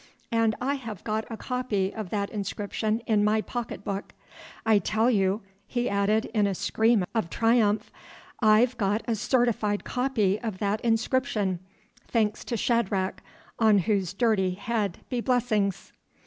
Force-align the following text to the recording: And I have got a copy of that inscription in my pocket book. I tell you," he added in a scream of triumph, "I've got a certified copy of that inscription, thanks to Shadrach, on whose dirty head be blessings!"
And 0.31 0.55
I 0.59 0.73
have 0.81 1.03
got 1.03 1.29
a 1.29 1.37
copy 1.37 1.93
of 1.93 2.09
that 2.09 2.31
inscription 2.31 3.01
in 3.05 3.23
my 3.23 3.39
pocket 3.39 3.83
book. 3.83 4.13
I 4.65 4.79
tell 4.79 5.11
you," 5.11 5.43
he 5.67 5.87
added 5.87 6.25
in 6.33 6.47
a 6.47 6.55
scream 6.55 7.03
of 7.13 7.29
triumph, 7.29 7.91
"I've 8.41 8.75
got 8.79 9.03
a 9.07 9.13
certified 9.13 9.83
copy 9.83 10.41
of 10.41 10.57
that 10.57 10.81
inscription, 10.81 11.59
thanks 12.07 12.43
to 12.45 12.57
Shadrach, 12.57 13.21
on 13.59 13.77
whose 13.77 14.11
dirty 14.15 14.55
head 14.55 14.97
be 15.09 15.21
blessings!" 15.21 15.93